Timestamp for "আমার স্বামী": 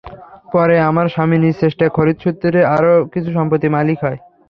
0.89-1.37